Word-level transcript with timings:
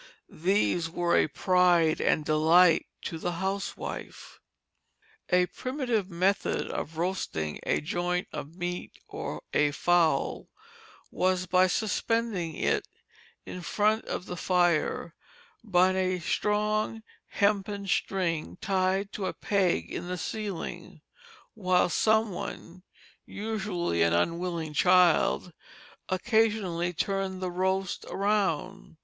These 0.43 0.89
were 0.89 1.15
a 1.15 1.27
pride 1.27 2.01
and 2.01 2.25
delight 2.25 2.87
to 3.03 3.19
the 3.19 3.33
housewife. 3.33 4.39
A 5.29 5.45
primitive 5.45 6.09
method 6.09 6.71
of 6.71 6.97
roasting 6.97 7.59
a 7.67 7.81
joint 7.81 8.27
of 8.33 8.55
meat 8.55 8.97
or 9.07 9.43
a 9.53 9.69
fowl 9.69 10.49
was 11.11 11.45
by 11.45 11.67
suspending 11.67 12.55
it 12.55 12.87
in 13.45 13.61
front 13.61 14.05
of 14.05 14.25
the 14.25 14.35
fire 14.35 15.13
by 15.63 15.91
a 15.91 16.19
strong 16.19 17.03
hempen 17.27 17.85
string 17.85 18.57
tied 18.59 19.11
to 19.11 19.27
a 19.27 19.33
peg 19.33 19.93
in 19.93 20.07
the 20.07 20.17
ceiling, 20.17 21.01
while 21.53 21.89
some 21.89 22.31
one 22.31 22.81
usually 23.27 24.01
an 24.01 24.13
unwilling 24.13 24.73
child 24.73 25.53
occasionally 26.09 26.91
turned 26.91 27.39
the 27.39 27.51
roast 27.51 28.03
around. 28.09 28.97